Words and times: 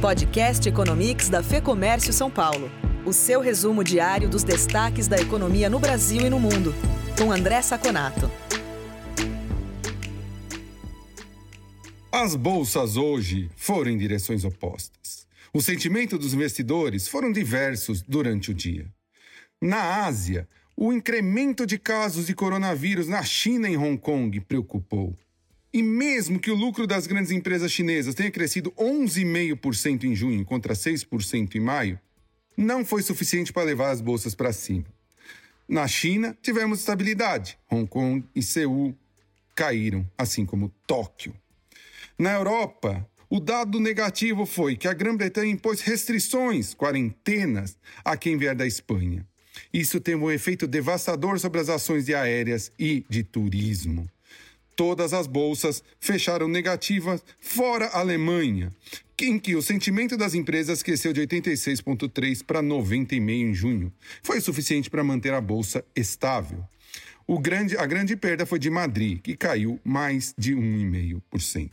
Podcast 0.00 0.68
Economics 0.68 1.28
da 1.28 1.42
Fê 1.42 1.60
Comércio 1.60 2.12
São 2.12 2.30
Paulo. 2.30 2.70
O 3.04 3.12
seu 3.12 3.40
resumo 3.40 3.82
diário 3.82 4.28
dos 4.28 4.44
destaques 4.44 5.08
da 5.08 5.18
economia 5.18 5.68
no 5.68 5.80
Brasil 5.80 6.24
e 6.24 6.30
no 6.30 6.38
mundo. 6.38 6.72
Com 7.18 7.32
André 7.32 7.60
Saconato. 7.62 8.30
As 12.12 12.36
bolsas 12.36 12.96
hoje 12.96 13.50
foram 13.56 13.90
em 13.90 13.98
direções 13.98 14.44
opostas. 14.44 15.26
O 15.52 15.60
sentimento 15.60 16.16
dos 16.16 16.32
investidores 16.32 17.08
foram 17.08 17.32
diversos 17.32 18.00
durante 18.00 18.52
o 18.52 18.54
dia. 18.54 18.86
Na 19.60 20.04
Ásia, 20.06 20.48
o 20.76 20.92
incremento 20.92 21.66
de 21.66 21.76
casos 21.76 22.28
de 22.28 22.36
coronavírus 22.36 23.08
na 23.08 23.24
China 23.24 23.68
e 23.68 23.72
em 23.72 23.76
Hong 23.76 23.98
Kong 23.98 24.40
preocupou. 24.42 25.18
E 25.72 25.82
mesmo 25.82 26.38
que 26.38 26.50
o 26.50 26.54
lucro 26.54 26.86
das 26.86 27.06
grandes 27.06 27.30
empresas 27.30 27.70
chinesas 27.70 28.14
tenha 28.14 28.30
crescido 28.30 28.72
11,5% 28.72 30.04
em 30.04 30.14
junho 30.14 30.44
contra 30.44 30.72
6% 30.72 31.54
em 31.54 31.60
maio, 31.60 32.00
não 32.56 32.84
foi 32.84 33.02
suficiente 33.02 33.52
para 33.52 33.64
levar 33.64 33.90
as 33.90 34.00
bolsas 34.00 34.34
para 34.34 34.52
cima. 34.52 34.86
Na 35.68 35.86
China, 35.86 36.36
tivemos 36.40 36.80
estabilidade. 36.80 37.58
Hong 37.70 37.86
Kong 37.86 38.24
e 38.34 38.42
Seul 38.42 38.96
caíram, 39.54 40.10
assim 40.16 40.46
como 40.46 40.72
Tóquio. 40.86 41.34
Na 42.18 42.32
Europa, 42.32 43.06
o 43.28 43.38
dado 43.38 43.78
negativo 43.78 44.46
foi 44.46 44.74
que 44.74 44.88
a 44.88 44.94
Grã-Bretanha 44.94 45.52
impôs 45.52 45.82
restrições, 45.82 46.74
quarentenas, 46.74 47.76
a 48.02 48.16
quem 48.16 48.38
vier 48.38 48.54
da 48.54 48.66
Espanha. 48.66 49.26
Isso 49.70 50.00
teve 50.00 50.16
um 50.16 50.30
efeito 50.30 50.66
devastador 50.66 51.38
sobre 51.38 51.60
as 51.60 51.68
ações 51.68 52.06
de 52.06 52.14
aéreas 52.14 52.72
e 52.78 53.04
de 53.08 53.22
turismo 53.22 54.08
todas 54.78 55.12
as 55.12 55.26
bolsas 55.26 55.82
fecharam 55.98 56.46
negativas, 56.46 57.24
fora 57.40 57.86
a 57.86 57.98
Alemanha, 57.98 58.72
em 59.20 59.36
que 59.36 59.56
o 59.56 59.60
sentimento 59.60 60.16
das 60.16 60.34
empresas 60.34 60.84
cresceu 60.84 61.12
de 61.12 61.20
86,3 61.20 62.44
para 62.44 62.62
90,5 62.62 63.28
em 63.28 63.52
junho. 63.52 63.92
Foi 64.22 64.40
suficiente 64.40 64.88
para 64.88 65.02
manter 65.02 65.34
a 65.34 65.40
bolsa 65.40 65.84
estável. 65.96 66.64
Grande, 67.40 67.76
a 67.76 67.84
grande 67.86 68.14
perda 68.14 68.46
foi 68.46 68.60
de 68.60 68.70
Madrid, 68.70 69.20
que 69.20 69.36
caiu 69.36 69.80
mais 69.84 70.32
de 70.38 70.54
1,5%. 70.54 71.70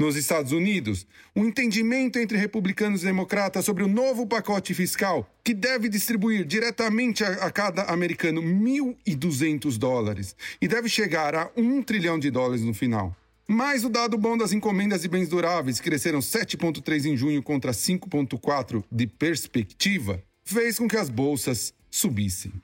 Nos 0.00 0.16
Estados 0.16 0.50
Unidos, 0.50 1.06
o 1.34 1.40
um 1.40 1.44
entendimento 1.44 2.18
entre 2.18 2.38
republicanos 2.38 3.02
e 3.02 3.04
democratas 3.04 3.66
sobre 3.66 3.84
o 3.84 3.86
novo 3.86 4.26
pacote 4.26 4.72
fiscal, 4.72 5.30
que 5.44 5.52
deve 5.52 5.90
distribuir 5.90 6.46
diretamente 6.46 7.22
a, 7.22 7.32
a 7.44 7.50
cada 7.50 7.82
americano 7.82 8.40
1.200 8.40 9.76
dólares 9.76 10.34
e 10.58 10.66
deve 10.66 10.88
chegar 10.88 11.34
a 11.34 11.50
1 11.54 11.82
trilhão 11.82 12.18
de 12.18 12.30
dólares 12.30 12.64
no 12.64 12.72
final. 12.72 13.14
Mas 13.46 13.84
o 13.84 13.90
dado 13.90 14.16
bom 14.16 14.38
das 14.38 14.54
encomendas 14.54 15.02
de 15.02 15.08
bens 15.08 15.28
duráveis, 15.28 15.78
que 15.78 15.90
cresceram 15.90 16.20
7,3 16.20 17.04
em 17.04 17.14
junho 17.14 17.42
contra 17.42 17.72
5,4 17.72 18.82
de 18.90 19.06
perspectiva, 19.06 20.24
fez 20.42 20.78
com 20.78 20.88
que 20.88 20.96
as 20.96 21.10
bolsas 21.10 21.74
subissem. 21.90 22.54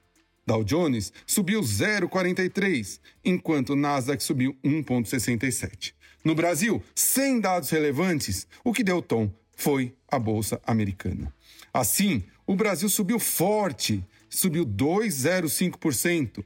Dow 0.46 0.64
Jones 0.64 1.12
subiu 1.26 1.60
0,43, 1.60 2.98
enquanto 3.22 3.76
Nasdaq 3.76 4.22
subiu 4.22 4.56
1,67. 4.64 5.92
No 6.26 6.34
Brasil, 6.34 6.82
sem 6.92 7.38
dados 7.38 7.70
relevantes, 7.70 8.48
o 8.64 8.72
que 8.72 8.82
deu 8.82 9.00
tom 9.00 9.30
foi 9.54 9.94
a 10.10 10.18
Bolsa 10.18 10.60
Americana. 10.66 11.32
Assim, 11.72 12.24
o 12.44 12.56
Brasil 12.56 12.88
subiu 12.88 13.20
forte, 13.20 14.04
subiu 14.28 14.66
2,05%, 14.66 16.44